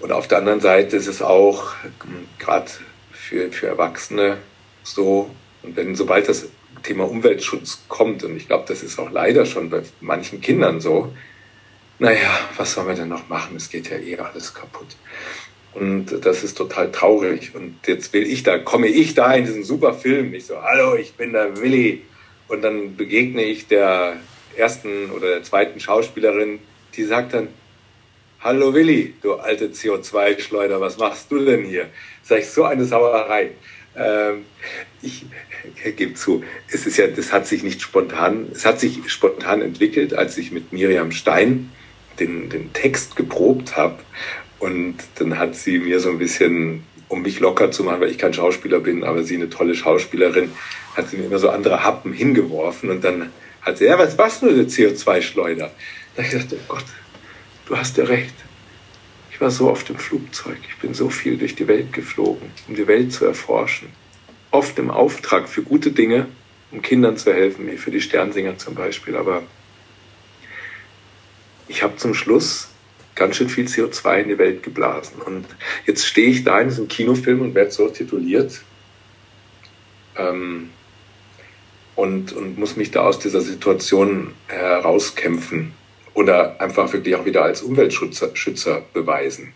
und 0.00 0.12
auf 0.12 0.26
der 0.26 0.38
anderen 0.38 0.60
Seite 0.60 0.96
ist 0.96 1.06
es 1.06 1.22
auch 1.22 1.74
ähm, 1.84 2.26
gerade 2.38 2.70
für, 3.12 3.52
für 3.52 3.66
Erwachsene 3.68 4.38
so, 4.82 5.30
und 5.62 5.76
wenn 5.76 5.94
sobald 5.94 6.28
das 6.28 6.48
Thema 6.82 7.04
Umweltschutz 7.04 7.82
kommt, 7.88 8.24
und 8.24 8.36
ich 8.36 8.46
glaube, 8.46 8.64
das 8.66 8.82
ist 8.82 8.98
auch 8.98 9.10
leider 9.10 9.44
schon 9.44 9.68
bei 9.68 9.82
manchen 10.00 10.40
Kindern 10.40 10.80
so, 10.80 11.14
naja, 11.98 12.30
was 12.56 12.72
sollen 12.72 12.88
wir 12.88 12.94
denn 12.94 13.08
noch 13.08 13.28
machen? 13.28 13.56
Es 13.56 13.68
geht 13.68 13.90
ja 13.90 13.98
eh 13.98 14.16
alles 14.16 14.54
kaputt. 14.54 14.96
Und 15.74 16.24
das 16.24 16.42
ist 16.42 16.58
total 16.58 16.90
traurig. 16.90 17.54
Und 17.54 17.76
jetzt 17.86 18.12
will 18.12 18.24
ich 18.24 18.42
da, 18.42 18.58
komme 18.58 18.88
ich 18.88 19.14
da 19.14 19.32
in 19.34 19.44
diesen 19.44 19.64
super 19.64 19.94
Film. 19.94 20.34
Ich 20.34 20.46
so, 20.46 20.60
hallo, 20.62 20.96
ich 20.96 21.14
bin 21.14 21.32
der 21.32 21.60
Willi. 21.60 22.02
Und 22.48 22.62
dann 22.62 22.96
begegne 22.96 23.42
ich 23.44 23.68
der 23.68 24.16
ersten 24.56 25.10
oder 25.10 25.28
der 25.28 25.42
zweiten 25.44 25.78
Schauspielerin, 25.78 26.58
die 26.96 27.04
sagt 27.04 27.34
dann, 27.34 27.48
Hallo 28.42 28.72
Willi, 28.72 29.12
du 29.20 29.34
alte 29.34 29.68
CO2-Schleuder, 29.68 30.80
was 30.80 30.96
machst 30.96 31.30
du 31.30 31.44
denn 31.44 31.62
hier? 31.62 31.90
Sag 32.22 32.38
ich, 32.38 32.48
so 32.48 32.64
eine 32.64 32.86
Sauerei. 32.86 33.50
Ähm, 33.94 34.46
ich 35.02 35.26
gebe 35.96 36.14
zu, 36.14 36.42
es 36.72 36.86
ist 36.86 36.96
ja, 36.96 37.06
das 37.06 37.34
hat 37.34 37.46
sich 37.46 37.62
nicht 37.62 37.82
spontan, 37.82 38.46
es 38.50 38.64
hat 38.64 38.80
sich 38.80 38.98
spontan 39.12 39.60
entwickelt, 39.60 40.14
als 40.14 40.38
ich 40.38 40.52
mit 40.52 40.72
Miriam 40.72 41.12
Stein 41.12 41.70
den, 42.18 42.48
den 42.48 42.72
Text 42.72 43.14
geprobt 43.14 43.76
habe. 43.76 43.98
Und 44.60 44.96
dann 45.16 45.38
hat 45.38 45.56
sie 45.56 45.78
mir 45.78 45.98
so 46.00 46.10
ein 46.10 46.18
bisschen, 46.18 46.84
um 47.08 47.22
mich 47.22 47.40
locker 47.40 47.70
zu 47.72 47.82
machen, 47.82 48.00
weil 48.00 48.10
ich 48.10 48.18
kein 48.18 48.34
Schauspieler 48.34 48.80
bin, 48.80 49.02
aber 49.02 49.24
sie 49.24 49.34
eine 49.34 49.50
tolle 49.50 49.74
Schauspielerin, 49.74 50.52
hat 50.96 51.08
sie 51.08 51.16
mir 51.16 51.24
immer 51.24 51.38
so 51.38 51.50
andere 51.50 51.82
Happen 51.82 52.12
hingeworfen. 52.12 52.90
Und 52.90 53.02
dann 53.02 53.32
hat 53.62 53.78
sie, 53.78 53.86
ja, 53.86 53.98
was 53.98 54.16
warst 54.16 54.42
du, 54.42 54.48
eine 54.48 54.62
CO2-Schleuder? 54.62 55.70
Da 56.14 56.22
habe 56.22 56.26
ich 56.26 56.30
gedacht, 56.30 56.52
oh 56.52 56.74
Gott, 56.74 56.84
Du 57.70 57.76
hast 57.76 57.96
ja 57.98 58.04
recht. 58.04 58.34
Ich 59.30 59.40
war 59.40 59.52
so 59.52 59.70
oft 59.70 59.88
im 59.90 59.96
Flugzeug. 59.96 60.58
Ich 60.68 60.78
bin 60.78 60.92
so 60.92 61.08
viel 61.08 61.36
durch 61.36 61.54
die 61.54 61.68
Welt 61.68 61.92
geflogen, 61.92 62.50
um 62.66 62.74
die 62.74 62.88
Welt 62.88 63.12
zu 63.12 63.24
erforschen. 63.24 63.90
Oft 64.50 64.76
im 64.80 64.90
Auftrag 64.90 65.48
für 65.48 65.62
gute 65.62 65.92
Dinge, 65.92 66.26
um 66.72 66.82
Kindern 66.82 67.16
zu 67.16 67.32
helfen, 67.32 67.70
wie 67.70 67.76
für 67.76 67.92
die 67.92 68.00
Sternsinger 68.00 68.58
zum 68.58 68.74
Beispiel. 68.74 69.14
Aber 69.14 69.44
ich 71.68 71.84
habe 71.84 71.96
zum 71.96 72.12
Schluss 72.12 72.70
ganz 73.20 73.36
schön 73.36 73.50
viel 73.50 73.66
CO2 73.66 74.22
in 74.22 74.28
die 74.30 74.38
Welt 74.38 74.62
geblasen. 74.62 75.20
Und 75.20 75.44
jetzt 75.86 76.06
stehe 76.06 76.30
ich 76.30 76.42
da 76.42 76.58
in 76.58 76.70
diesem 76.70 76.88
Kinofilm 76.88 77.42
und 77.42 77.54
werde 77.54 77.70
so 77.70 77.86
tituliert. 77.88 78.62
Ähm, 80.16 80.70
und, 81.96 82.32
und 82.32 82.58
muss 82.58 82.76
mich 82.76 82.90
da 82.92 83.02
aus 83.02 83.18
dieser 83.18 83.42
Situation 83.42 84.32
herauskämpfen 84.46 85.74
oder 86.14 86.58
einfach 86.62 86.90
wirklich 86.94 87.14
auch 87.14 87.26
wieder 87.26 87.44
als 87.44 87.60
Umweltschützer 87.60 88.34
Schützer 88.34 88.82
beweisen. 88.94 89.52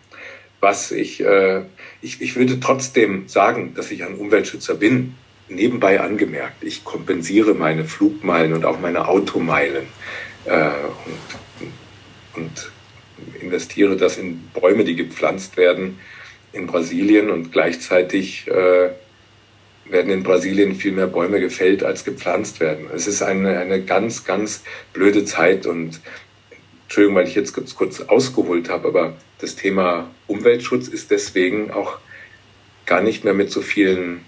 Was 0.61 0.91
ich, 0.93 1.25
äh, 1.25 1.63
ich, 2.03 2.21
ich 2.21 2.37
würde 2.37 2.61
trotzdem 2.61 3.29
sagen, 3.29 3.73
dass 3.75 3.91
ich 3.91 4.05
ein 4.05 4.15
Umweltschützer 4.15 4.75
bin. 4.75 5.15
Nebenbei 5.49 6.01
angemerkt, 6.01 6.63
ich 6.65 6.85
kompensiere 6.85 7.55
meine 7.55 7.87
Flugmeilen 7.87 8.53
und 8.53 8.67
auch 8.67 8.79
meine 8.79 9.09
Automeilen 9.09 9.87
äh, 10.45 10.71
und, 12.35 12.43
und 12.43 12.73
investiere 13.41 13.97
das 13.97 14.19
in 14.19 14.49
Bäume, 14.53 14.85
die 14.85 14.97
gepflanzt 14.97 15.57
werden 15.57 15.99
in 16.53 16.67
Brasilien 16.67 17.31
und 17.31 17.53
gleichzeitig 17.53 18.47
äh, 18.49 18.91
werden 19.87 20.13
in 20.13 20.23
Brasilien 20.23 20.75
viel 20.77 20.93
mehr 20.93 21.07
Bäume 21.07 21.41
gefällt, 21.41 21.83
als 21.83 22.05
gepflanzt 22.05 22.61
werden. 22.61 22.87
Es 22.95 23.07
ist 23.07 23.23
eine, 23.23 23.59
eine 23.59 23.83
ganz, 23.83 24.25
ganz 24.25 24.63
blöde 24.93 25.25
Zeit 25.25 25.67
und 25.67 26.01
Entschuldigung, 26.85 27.17
weil 27.17 27.29
ich 27.29 27.35
jetzt 27.35 27.53
kurz, 27.53 27.75
kurz 27.75 28.01
ausgeholt 28.01 28.71
habe, 28.71 28.89
aber 28.89 29.17
das 29.41 29.57
Thema 29.57 30.11
Umweltschutz 30.27 30.89
ist 30.89 31.11
deswegen 31.11 31.71
auch 31.71 31.99
gar 32.87 33.03
nicht 33.03 33.25
mehr 33.25 33.35
mit 33.35 33.51
so 33.51 33.63
vielen 33.63 34.25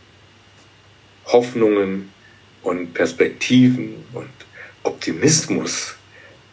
Hoffnungen 1.26 2.10
und 2.62 2.94
Perspektiven 2.94 3.94
und 4.12 4.28
Optimismus 4.82 5.96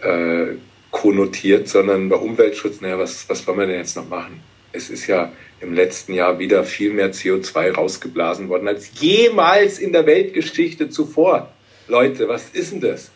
äh, 0.01 0.55
konnotiert, 1.03 1.67
sondern 1.67 2.07
bei 2.07 2.15
Umweltschutz, 2.15 2.79
naja, 2.79 2.97
was, 2.97 3.27
was 3.27 3.45
wollen 3.45 3.59
wir 3.59 3.67
denn 3.67 3.75
jetzt 3.75 3.97
noch 3.97 4.07
machen? 4.07 4.39
Es 4.71 4.89
ist 4.89 5.05
ja 5.07 5.33
im 5.59 5.73
letzten 5.73 6.13
Jahr 6.13 6.39
wieder 6.39 6.63
viel 6.63 6.93
mehr 6.93 7.11
CO2 7.13 7.73
rausgeblasen 7.73 8.47
worden 8.47 8.69
als 8.69 8.89
jemals 9.01 9.79
in 9.79 9.91
der 9.91 10.05
Weltgeschichte 10.05 10.89
zuvor. 10.89 11.51
Leute, 11.89 12.29
was 12.29 12.51
ist 12.51 12.71
denn 12.71 12.79
das? 12.79 13.11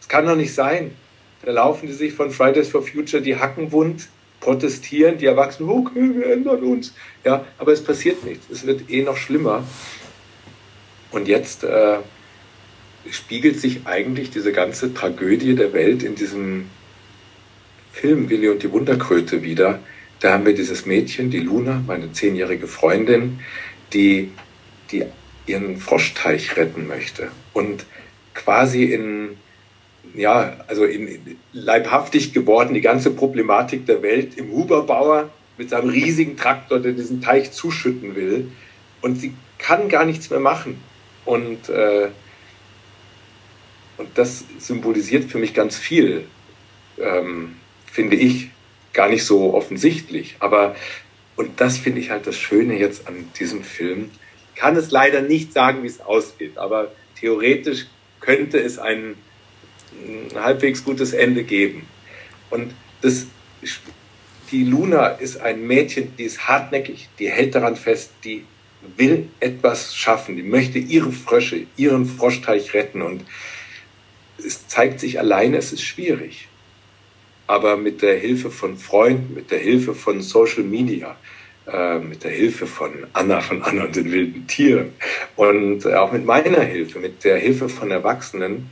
Das 0.00 0.08
kann 0.08 0.26
doch 0.26 0.36
nicht 0.36 0.52
sein. 0.52 0.90
Da 1.42 1.52
laufen 1.52 1.86
die 1.86 1.94
sich 1.94 2.12
von 2.12 2.30
Fridays 2.30 2.68
for 2.68 2.82
Future 2.82 3.22
die 3.22 3.36
Hacken 3.36 3.72
wund, 3.72 4.08
protestieren, 4.40 5.16
die 5.16 5.24
Erwachsenen, 5.24 5.70
okay, 5.70 6.10
wir 6.16 6.26
ändern 6.26 6.62
uns. 6.62 6.92
Ja, 7.24 7.46
aber 7.56 7.72
es 7.72 7.82
passiert 7.82 8.22
nichts. 8.22 8.50
Es 8.50 8.66
wird 8.66 8.90
eh 8.90 9.02
noch 9.02 9.16
schlimmer. 9.16 9.64
Und 11.10 11.26
jetzt 11.26 11.64
äh, 11.64 11.96
spiegelt 13.10 13.58
sich 13.58 13.86
eigentlich 13.86 14.28
diese 14.28 14.52
ganze 14.52 14.92
Tragödie 14.92 15.54
der 15.54 15.72
Welt 15.72 16.02
in 16.02 16.16
diesem 16.16 16.66
Film 17.92 18.30
Willi 18.30 18.48
und 18.48 18.62
die 18.62 18.70
Wunderkröte 18.70 19.42
wieder. 19.42 19.80
Da 20.20 20.32
haben 20.32 20.46
wir 20.46 20.54
dieses 20.54 20.86
Mädchen, 20.86 21.30
die 21.30 21.40
Luna, 21.40 21.82
meine 21.86 22.12
zehnjährige 22.12 22.66
Freundin, 22.66 23.40
die, 23.92 24.30
die 24.90 25.04
ihren 25.46 25.78
Froschteich 25.78 26.56
retten 26.56 26.86
möchte 26.86 27.30
und 27.52 27.86
quasi 28.34 28.84
in 28.84 29.36
ja, 30.14 30.56
also 30.66 30.84
in, 30.84 31.38
leibhaftig 31.52 32.32
geworden, 32.32 32.74
die 32.74 32.80
ganze 32.80 33.10
Problematik 33.10 33.86
der 33.86 34.02
Welt 34.02 34.36
im 34.36 34.50
Huberbauer 34.50 35.30
mit 35.56 35.70
seinem 35.70 35.90
riesigen 35.90 36.36
Traktor, 36.36 36.80
der 36.80 36.92
diesen 36.92 37.20
Teich 37.20 37.52
zuschütten 37.52 38.16
will. 38.16 38.50
Und 39.02 39.16
sie 39.20 39.34
kann 39.58 39.88
gar 39.88 40.04
nichts 40.04 40.30
mehr 40.30 40.40
machen. 40.40 40.80
Und, 41.24 41.68
äh, 41.68 42.08
und 43.98 44.08
das 44.14 44.44
symbolisiert 44.58 45.30
für 45.30 45.38
mich 45.38 45.54
ganz 45.54 45.76
viel, 45.76 46.24
ähm, 46.98 47.56
finde 47.90 48.16
ich, 48.16 48.50
gar 48.92 49.08
nicht 49.08 49.24
so 49.24 49.54
offensichtlich. 49.54 50.36
Aber, 50.40 50.74
und 51.36 51.60
das 51.60 51.78
finde 51.78 52.00
ich 52.00 52.10
halt 52.10 52.26
das 52.26 52.36
Schöne 52.36 52.78
jetzt 52.78 53.06
an 53.06 53.28
diesem 53.38 53.62
Film. 53.62 54.10
Ich 54.54 54.60
kann 54.60 54.76
es 54.76 54.90
leider 54.90 55.22
nicht 55.22 55.52
sagen, 55.52 55.82
wie 55.82 55.88
es 55.88 56.00
ausgeht, 56.00 56.58
aber 56.58 56.92
theoretisch 57.18 57.86
könnte 58.20 58.58
es 58.58 58.78
einen 58.78 59.16
ein 59.92 60.30
halbwegs 60.34 60.84
gutes 60.84 61.12
Ende 61.12 61.44
geben. 61.44 61.86
Und 62.50 62.72
das, 63.00 63.26
die 64.50 64.64
Luna 64.64 65.08
ist 65.08 65.40
ein 65.40 65.66
Mädchen, 65.66 66.16
die 66.16 66.24
ist 66.24 66.48
hartnäckig, 66.48 67.08
die 67.18 67.30
hält 67.30 67.54
daran 67.54 67.76
fest, 67.76 68.12
die 68.24 68.44
will 68.96 69.28
etwas 69.40 69.94
schaffen, 69.94 70.36
die 70.36 70.42
möchte 70.42 70.78
ihre 70.78 71.12
Frösche, 71.12 71.66
ihren 71.76 72.06
Froschteich 72.06 72.72
retten. 72.74 73.02
Und 73.02 73.24
es 74.38 74.66
zeigt 74.68 75.00
sich 75.00 75.18
alleine, 75.18 75.58
es 75.58 75.72
ist 75.72 75.82
schwierig. 75.82 76.48
Aber 77.50 77.76
mit 77.76 78.00
der 78.00 78.16
Hilfe 78.16 78.48
von 78.48 78.76
Freunden, 78.76 79.34
mit 79.34 79.50
der 79.50 79.58
Hilfe 79.58 79.92
von 79.92 80.20
Social 80.20 80.62
Media, 80.62 81.16
äh, 81.66 81.98
mit 81.98 82.22
der 82.22 82.30
Hilfe 82.30 82.64
von 82.64 83.08
Anna 83.12 83.40
von 83.40 83.60
Anna 83.64 83.86
und 83.86 83.96
den 83.96 84.12
wilden 84.12 84.46
Tieren 84.46 84.92
und 85.34 85.84
auch 85.84 86.12
mit 86.12 86.24
meiner 86.24 86.60
Hilfe, 86.60 87.00
mit 87.00 87.24
der 87.24 87.38
Hilfe 87.38 87.68
von 87.68 87.90
Erwachsenen, 87.90 88.70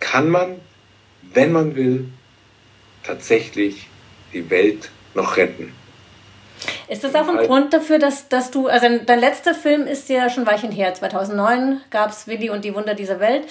kann 0.00 0.30
man, 0.30 0.56
wenn 1.32 1.52
man 1.52 1.76
will, 1.76 2.08
tatsächlich 3.04 3.86
die 4.32 4.50
Welt 4.50 4.90
noch 5.14 5.36
retten. 5.36 5.72
Ist 6.88 7.04
das 7.04 7.14
auch 7.14 7.28
ein 7.28 7.46
Grund 7.46 7.72
dafür, 7.72 8.00
dass, 8.00 8.28
dass 8.28 8.50
du, 8.50 8.66
also 8.66 8.88
dein 9.06 9.20
letzter 9.20 9.54
Film 9.54 9.86
ist 9.86 10.08
ja 10.08 10.28
schon 10.28 10.44
Weichen 10.44 10.72
her, 10.72 10.92
2009 10.92 11.82
gab 11.90 12.10
es 12.10 12.26
Willi 12.26 12.50
und 12.50 12.64
die 12.64 12.74
Wunder 12.74 12.96
dieser 12.96 13.20
Welt. 13.20 13.44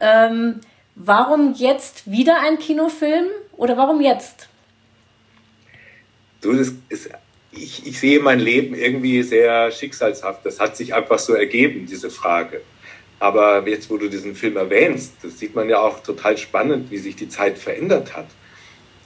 Ähm, 0.00 0.60
Warum 1.02 1.54
jetzt 1.54 2.10
wieder 2.10 2.40
ein 2.40 2.58
Kinofilm 2.58 3.24
oder 3.60 3.76
warum 3.76 4.00
jetzt? 4.00 4.48
Du, 6.40 6.54
das 6.54 6.72
ist, 6.88 7.10
ich, 7.52 7.86
ich 7.86 8.00
sehe 8.00 8.18
mein 8.20 8.40
Leben 8.40 8.74
irgendwie 8.74 9.22
sehr 9.22 9.70
schicksalshaft. 9.70 10.46
Das 10.46 10.58
hat 10.58 10.78
sich 10.78 10.94
einfach 10.94 11.18
so 11.18 11.34
ergeben, 11.34 11.84
diese 11.84 12.08
Frage. 12.08 12.62
Aber 13.18 13.68
jetzt, 13.68 13.90
wo 13.90 13.98
du 13.98 14.08
diesen 14.08 14.34
Film 14.34 14.56
erwähnst, 14.56 15.16
das 15.22 15.38
sieht 15.38 15.54
man 15.54 15.68
ja 15.68 15.78
auch 15.78 16.02
total 16.02 16.38
spannend, 16.38 16.90
wie 16.90 16.96
sich 16.96 17.16
die 17.16 17.28
Zeit 17.28 17.58
verändert 17.58 18.16
hat. 18.16 18.28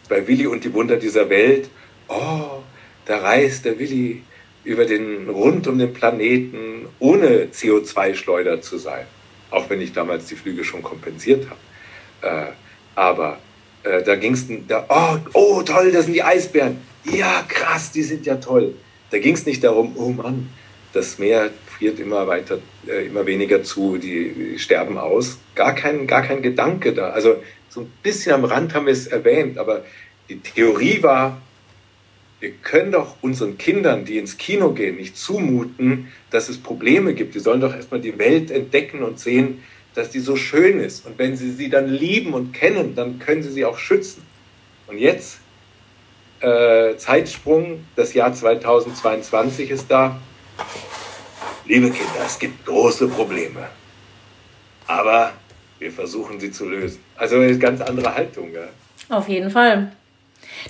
Bei 0.08 0.28
Willi 0.28 0.46
und 0.46 0.62
die 0.62 0.72
Wunder 0.72 0.98
dieser 0.98 1.28
Welt, 1.30 1.68
oh, 2.06 2.62
da 3.06 3.18
reist 3.18 3.64
der 3.64 3.80
Willi 3.80 4.22
über 4.62 4.84
den, 4.84 5.28
rund 5.28 5.66
um 5.66 5.78
den 5.78 5.92
Planeten, 5.92 6.86
ohne 7.00 7.46
CO2-Schleuder 7.46 8.60
zu 8.60 8.78
sein. 8.78 9.06
Auch 9.50 9.68
wenn 9.68 9.80
ich 9.80 9.92
damals 9.92 10.26
die 10.26 10.36
Flüge 10.36 10.62
schon 10.62 10.82
kompensiert 10.82 11.48
habe. 11.50 12.46
Äh, 12.46 12.52
aber 12.94 13.40
äh, 13.84 14.02
da 14.02 14.16
ging 14.16 14.32
es, 14.32 14.46
oh, 14.88 15.16
oh, 15.34 15.62
toll, 15.62 15.92
das 15.92 16.06
sind 16.06 16.14
die 16.14 16.22
Eisbären. 16.22 16.78
Ja, 17.04 17.44
krass, 17.46 17.92
die 17.92 18.02
sind 18.02 18.26
ja 18.26 18.36
toll. 18.36 18.74
Da 19.10 19.18
ging 19.18 19.34
es 19.34 19.46
nicht 19.46 19.62
darum, 19.62 19.92
oh 19.96 20.08
Mann, 20.08 20.48
das 20.92 21.18
Meer 21.18 21.50
friert 21.66 21.98
immer 22.00 22.26
weiter, 22.26 22.58
äh, 22.86 23.06
immer 23.06 23.26
weniger 23.26 23.62
zu, 23.62 23.98
die, 23.98 24.58
sterben 24.58 24.98
aus. 24.98 25.38
Gar 25.54 25.74
kein, 25.74 26.06
gar 26.06 26.22
kein 26.22 26.42
Gedanke 26.42 26.92
da. 26.92 27.10
Also 27.10 27.36
so 27.68 27.82
ein 27.82 27.92
bisschen 28.02 28.32
am 28.32 28.44
Rand 28.44 28.74
haben 28.74 28.86
wir 28.86 28.92
es 28.92 29.06
erwähnt, 29.06 29.58
aber 29.58 29.84
die 30.28 30.38
Theorie 30.38 31.02
war, 31.02 31.42
wir 32.40 32.52
können 32.62 32.92
doch 32.92 33.16
unseren 33.20 33.58
Kindern, 33.58 34.04
die 34.04 34.18
ins 34.18 34.36
Kino 34.36 34.72
gehen, 34.72 34.96
nicht 34.96 35.16
zumuten, 35.16 36.08
dass 36.30 36.48
es 36.48 36.58
Probleme 36.58 37.14
gibt. 37.14 37.34
Die 37.34 37.40
sollen 37.40 37.60
doch 37.60 37.74
erstmal 37.74 38.00
die 38.00 38.18
Welt 38.18 38.50
entdecken 38.50 39.02
und 39.02 39.18
sehen, 39.18 39.62
dass 39.94 40.10
die 40.10 40.20
so 40.20 40.36
schön 40.36 40.80
ist. 40.80 41.06
Und 41.06 41.18
wenn 41.18 41.36
sie 41.36 41.52
sie 41.52 41.70
dann 41.70 41.88
lieben 41.88 42.34
und 42.34 42.52
kennen, 42.52 42.94
dann 42.94 43.18
können 43.18 43.42
sie 43.42 43.50
sie 43.50 43.64
auch 43.64 43.78
schützen. 43.78 44.22
Und 44.86 44.98
jetzt, 44.98 45.38
äh, 46.40 46.96
Zeitsprung, 46.96 47.84
das 47.96 48.12
Jahr 48.12 48.34
2022 48.34 49.70
ist 49.70 49.90
da. 49.90 50.20
Liebe 51.66 51.90
Kinder, 51.90 52.20
es 52.26 52.38
gibt 52.38 52.66
große 52.66 53.08
Probleme. 53.08 53.68
Aber 54.86 55.32
wir 55.78 55.90
versuchen 55.90 56.38
sie 56.38 56.50
zu 56.50 56.68
lösen. 56.68 57.00
Also 57.16 57.36
eine 57.36 57.58
ganz 57.58 57.80
andere 57.80 58.14
Haltung. 58.14 58.52
Ja. 58.52 58.68
Auf 59.16 59.28
jeden 59.28 59.50
Fall. 59.50 59.92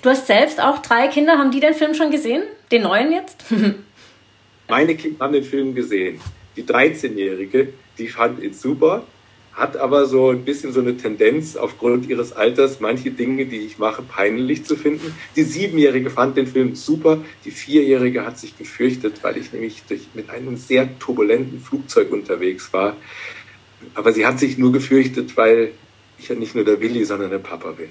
Du 0.02 0.10
hast 0.10 0.26
selbst 0.26 0.60
auch 0.60 0.78
drei 0.78 1.08
Kinder. 1.08 1.38
Haben 1.38 1.50
die 1.50 1.60
den 1.60 1.74
Film 1.74 1.94
schon 1.94 2.10
gesehen? 2.10 2.42
Den 2.70 2.82
neuen 2.82 3.12
jetzt? 3.12 3.44
Meine 4.68 4.94
Kinder 4.94 5.24
haben 5.24 5.32
den 5.32 5.44
Film 5.44 5.74
gesehen. 5.74 6.20
Die 6.56 6.62
13-Jährige, 6.62 7.72
die 7.98 8.08
fand 8.08 8.40
ihn 8.40 8.54
super, 8.54 9.04
hat 9.54 9.76
aber 9.76 10.06
so 10.06 10.30
ein 10.30 10.44
bisschen 10.44 10.72
so 10.72 10.80
eine 10.80 10.96
Tendenz 10.96 11.56
aufgrund 11.56 12.08
ihres 12.08 12.32
Alters, 12.32 12.80
manche 12.80 13.12
Dinge, 13.12 13.46
die 13.46 13.58
ich 13.58 13.78
mache, 13.78 14.02
peinlich 14.02 14.64
zu 14.64 14.74
finden. 14.74 15.14
Die 15.36 15.44
Siebenjährige 15.44 16.10
fand 16.10 16.36
den 16.36 16.48
Film 16.48 16.74
super. 16.74 17.18
Die 17.44 17.52
Vierjährige 17.52 18.26
hat 18.26 18.38
sich 18.38 18.58
gefürchtet, 18.58 19.22
weil 19.22 19.36
ich 19.36 19.52
nämlich 19.52 19.84
durch, 19.88 20.08
mit 20.14 20.28
einem 20.28 20.56
sehr 20.56 20.98
turbulenten 20.98 21.60
Flugzeug 21.60 22.10
unterwegs 22.10 22.72
war. 22.72 22.96
Aber 23.94 24.12
sie 24.12 24.26
hat 24.26 24.40
sich 24.40 24.58
nur 24.58 24.72
gefürchtet, 24.72 25.36
weil 25.36 25.70
ich 26.18 26.28
ja 26.28 26.34
nicht 26.34 26.56
nur 26.56 26.64
der 26.64 26.80
Willi, 26.80 27.04
sondern 27.04 27.30
der 27.30 27.38
Papa 27.38 27.70
bin. 27.72 27.90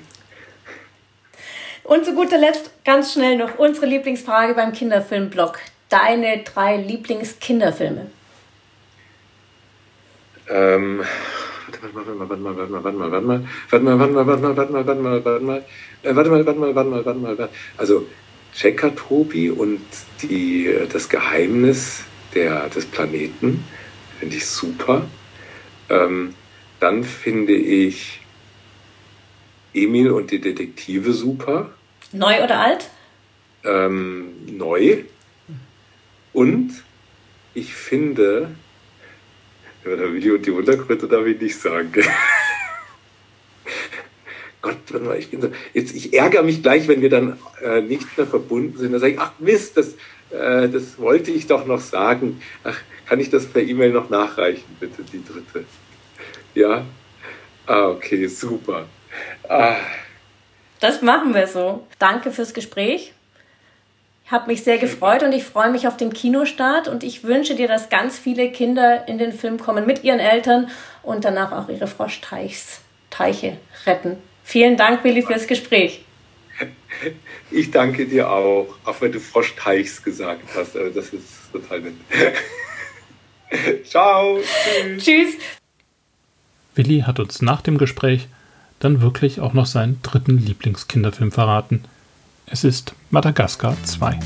Und 1.84 2.06
zu 2.06 2.14
guter 2.14 2.38
Letzt 2.38 2.72
ganz 2.84 3.14
schnell 3.14 3.38
noch 3.38 3.58
unsere 3.58 3.86
Lieblingsfrage 3.86 4.54
beim 4.54 4.74
Kinderfilmblog. 4.74 5.60
Deine 5.90 6.44
drei 6.44 6.78
Lieblingskinderfilme? 6.78 8.08
Ähm, 10.50 11.04
warte 11.92 12.12
mal, 12.12 12.30
warte 12.30 12.42
mal, 12.42 12.56
warte 12.56 12.72
mal, 12.72 12.84
warte 12.84 12.98
mal, 12.98 13.12
warte 13.12 13.84
mal, 13.84 14.00
warte 14.00 14.14
mal, 14.14 14.28
warte 14.28 14.42
mal, 14.42 14.56
warte 14.56 14.72
mal, 14.72 14.86
warte 14.86 15.02
mal, 15.02 15.26
warte 15.26 15.44
mal, 15.44 15.66
warte 16.04 16.30
mal, 16.30 16.46
warte 16.46 16.60
mal, 16.60 16.76
warte 16.76 16.90
mal, 16.90 17.06
warte 17.06 17.20
mal, 17.20 17.38
warte 17.38 17.42
mal, 17.42 17.50
also 17.78 18.08
Checker 18.56 18.96
Tobi 18.96 19.50
und 19.50 19.82
die, 20.22 20.74
das 20.92 21.10
Geheimnis 21.10 22.04
der, 22.34 22.70
des 22.70 22.86
Planeten 22.86 23.64
finde 24.20 24.36
ich 24.38 24.46
super. 24.46 25.06
Ähm, 25.90 26.36
dann 26.80 27.04
finde 27.04 27.54
ich 27.54 28.22
Emil 29.74 30.12
und 30.12 30.32
die 30.32 30.40
Detektive 30.40 31.14
super. 31.14 31.72
Neu 32.12 32.44
oder 32.44 32.60
alt? 32.60 32.90
Ähm, 33.64 34.34
neu. 34.58 35.04
Und 36.32 36.84
ich 37.54 37.74
finde, 37.74 38.56
ja, 39.86 39.96
der 39.96 40.14
Willi 40.14 40.32
und 40.32 40.46
die 40.46 40.52
Untergründe 40.52 41.08
darf 41.08 41.26
ich 41.26 41.40
nicht 41.40 41.60
sagen. 41.60 41.92
Gott, 44.62 44.78
ich 45.20 45.30
bin 45.30 45.42
so, 45.42 45.52
jetzt, 45.74 45.94
ich 45.94 46.14
ärgere 46.14 46.44
mich 46.44 46.64
gleich, 46.64 46.88
wenn 46.88 47.02
wir 47.02 47.10
dann 47.10 47.38
äh, 47.62 47.82
nicht 47.82 48.18
mehr 48.18 48.26
verbunden 48.26 48.78
sind. 48.78 48.94
Dann 48.94 49.02
sage 49.02 49.14
ich, 49.14 49.20
ach 49.20 49.34
Mist, 49.40 49.76
das, 49.76 49.96
äh, 50.30 50.70
das 50.70 50.98
wollte 51.00 51.32
ich 51.32 51.48
doch 51.48 51.66
noch 51.66 51.82
sagen. 51.82 52.42
Ach, 52.64 52.80
kann 53.06 53.20
ich 53.20 53.30
das 53.30 53.46
per 53.46 53.62
E-Mail 53.62 53.92
noch 53.92 54.10
nachreichen, 54.10 54.64
bitte, 54.80 55.04
die 55.04 55.24
dritte? 55.24 55.66
Ja? 56.56 56.86
Ah, 57.66 57.90
okay, 57.90 58.28
super. 58.28 58.88
Ah. 59.50 59.76
Das 60.80 61.02
machen 61.02 61.34
wir 61.34 61.48
so. 61.48 61.86
Danke 62.00 62.32
fürs 62.32 62.54
Gespräch. 62.54 63.14
Ich 64.26 64.32
habe 64.32 64.48
mich 64.48 64.64
sehr 64.64 64.78
gefreut 64.78 65.22
und 65.22 65.34
ich 65.34 65.44
freue 65.44 65.70
mich 65.70 65.88
auf 65.88 65.98
den 65.98 66.14
Kinostart 66.14 66.88
und 66.88 67.04
ich 67.04 67.24
wünsche 67.24 67.56
dir, 67.56 67.68
dass 67.68 67.90
ganz 67.90 68.18
viele 68.18 68.52
Kinder 68.52 69.08
in 69.08 69.18
den 69.18 69.34
Film 69.34 69.60
kommen 69.60 69.86
mit 69.86 70.04
ihren 70.04 70.20
Eltern 70.20 70.70
und 71.04 71.26
danach 71.26 71.52
auch 71.52 71.70
ihre 71.70 71.88
Froschteiche 71.88 73.58
retten. 73.86 74.18
Vielen 74.44 74.78
Dank, 74.78 75.04
Willi, 75.04 75.22
fürs 75.22 75.48
Gespräch. 75.48 76.04
Ich 77.52 77.70
danke 77.70 78.06
dir 78.08 78.32
auch, 78.32 78.68
auch 78.86 79.02
wenn 79.02 79.12
du 79.12 79.20
Froschteichs 79.20 80.02
gesagt 80.02 80.44
hast. 80.56 80.76
Das 80.76 81.10
ist 81.10 81.52
total 81.52 81.82
nett. 81.82 81.94
Ciao. 83.84 84.40
Tschüss. 84.40 85.04
Tschüss. 85.04 85.34
Willi 86.76 87.02
hat 87.02 87.20
uns 87.20 87.42
nach 87.42 87.62
dem 87.62 87.78
Gespräch 87.78 88.28
dann 88.80 89.02
wirklich 89.02 89.40
auch 89.40 89.54
noch 89.54 89.66
seinen 89.66 90.02
dritten 90.02 90.38
Lieblingskinderfilm 90.38 91.32
verraten. 91.32 91.84
Es 92.46 92.64
ist 92.64 92.94
Madagaskar 93.10 93.76
2. 93.84 94.20